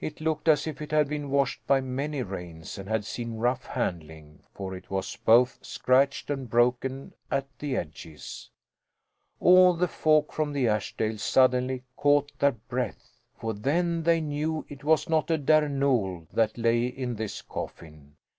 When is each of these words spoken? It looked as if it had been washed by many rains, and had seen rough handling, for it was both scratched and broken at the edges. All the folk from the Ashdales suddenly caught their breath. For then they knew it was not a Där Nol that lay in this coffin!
It 0.00 0.22
looked 0.22 0.48
as 0.48 0.66
if 0.66 0.80
it 0.80 0.92
had 0.92 1.10
been 1.10 1.28
washed 1.28 1.60
by 1.66 1.82
many 1.82 2.22
rains, 2.22 2.78
and 2.78 2.88
had 2.88 3.04
seen 3.04 3.36
rough 3.36 3.66
handling, 3.66 4.40
for 4.54 4.74
it 4.74 4.88
was 4.90 5.16
both 5.16 5.58
scratched 5.60 6.30
and 6.30 6.48
broken 6.48 7.12
at 7.30 7.46
the 7.58 7.76
edges. 7.76 8.48
All 9.40 9.74
the 9.74 9.86
folk 9.86 10.32
from 10.32 10.54
the 10.54 10.68
Ashdales 10.68 11.20
suddenly 11.20 11.82
caught 11.96 12.32
their 12.38 12.52
breath. 12.52 13.20
For 13.38 13.52
then 13.52 14.04
they 14.04 14.22
knew 14.22 14.64
it 14.70 14.84
was 14.84 15.06
not 15.06 15.30
a 15.30 15.36
Där 15.36 15.70
Nol 15.70 16.26
that 16.32 16.56
lay 16.56 16.86
in 16.86 17.16
this 17.16 17.42
coffin! 17.42 18.16